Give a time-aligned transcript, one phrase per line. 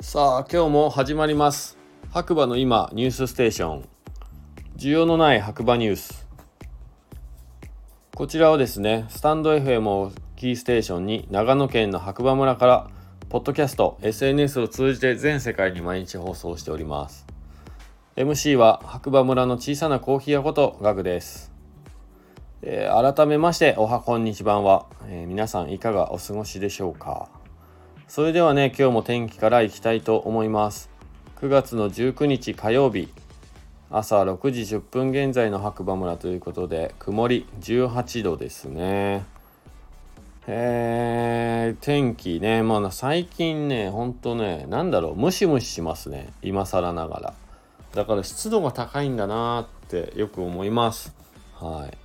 [0.00, 1.76] さあ今日も始まります。
[2.12, 3.88] 白馬の今ニュースステーション。
[4.76, 6.28] 需要のない白馬ニュース。
[8.14, 12.90] こちらはですねスタンド FM をキーステーションに長野県の白馬村から
[13.28, 17.26] ポッドキャスト SNS を通じて全世界に毎日放送しております。
[18.14, 21.52] MC は白馬村の小さなコーヒー屋ことガクです、
[22.62, 27.37] えー、改めましておはこんにちばんは、えー、皆さんいかがお過ごしでしょうか。
[28.08, 30.88] それではね今日も天気からいきたいと思います。
[31.42, 33.10] 9月の19日火曜日。
[33.90, 39.26] 朝6時10分現在の白馬村ということで曇り18度ですね。
[40.46, 46.32] えー、天気ねまあ最近ねほんとね何だろうムシムシしますね。
[46.40, 47.34] 今更ながら。
[47.92, 51.14] だから湿度が高いんだなってよく思います。
[51.60, 51.98] はい。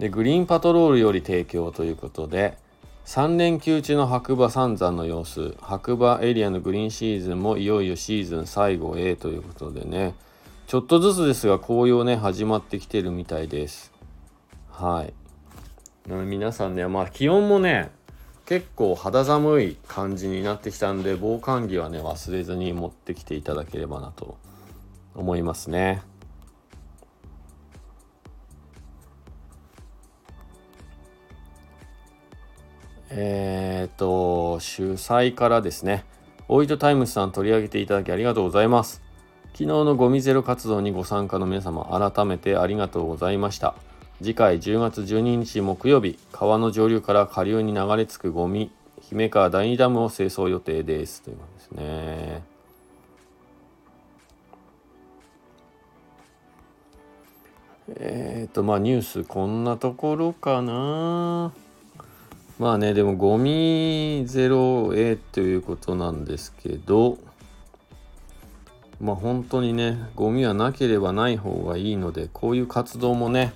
[0.00, 2.58] でグリーンパトロールより提供ということで
[3.08, 5.56] 3連休中の白馬三山の様子。
[5.62, 10.14] 白馬エリアのグリーンシーズンもいよいよシーズン最後へということでね。
[10.66, 13.94] ちょっとずつですが紅葉ね始まってきてるみたいです。
[14.70, 15.14] はい。
[16.06, 17.90] 皆さんねまあ気温もね
[18.44, 24.36] 結構肌寒い感じになってきたんで防寒着はね忘れずに持ってきていただければなと
[25.14, 26.02] 思いますね。
[33.10, 36.04] えっ、と、主催からですね、
[36.48, 39.02] 大糸タイムズさん取り上げていただきありがとうございます。
[39.52, 41.84] 昨日のゴミゼロ活動にご参加の皆様、
[42.14, 43.74] 改めてありがとうございました。
[44.18, 51.22] 次回10月12日木曜日、川の上流から下流に流れ着くゴミ、姫川第二ダムを清掃予定です。
[51.22, 52.42] ということですね。
[57.96, 61.52] えっ、ー、と、まあニュースこんなところかな。
[62.58, 67.18] まあねでもゴミゼロ A ということなんですけど
[69.00, 73.52] まあ本当にねゴミはなければない方がいいのでこういう活動もね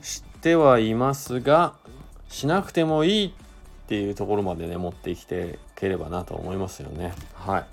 [0.00, 1.74] 知ってはいますが
[2.28, 3.32] しなくてもいいっ
[3.88, 7.12] ていうところまでね持ってきていければなと思いますよね。
[7.34, 7.64] はい。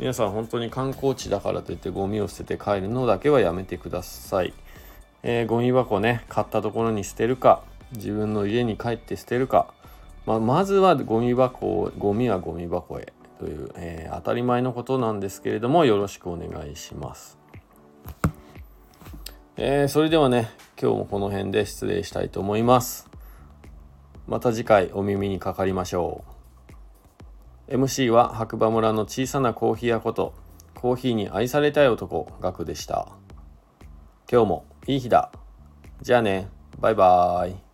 [0.00, 4.54] 皆さん本当に観光地だからといってゴミを捨てて帰るのだけはやめてください、
[5.22, 7.62] えー、ゴミ箱ね買ったところに捨てるか
[7.92, 9.74] 自分の家に帰って捨てるか
[10.26, 17.38] まあ、まずはゴミ箱ゴミはゴミ箱へという、えー、当たり前のことなんですけれどもよろしくお願いします。
[19.56, 23.08] えー、それではね今日もこの辺で失礼したいと思います。
[24.26, 26.24] また次回お耳にかかりましょ
[27.68, 27.74] う。
[27.74, 30.34] MC は白馬村の小さなコーヒー屋こと
[30.74, 33.08] コーヒーに愛されたい男ガクでした。
[34.30, 35.32] 今日もいい日だ。
[36.02, 36.48] じゃあね。
[36.78, 37.69] バイバーイ。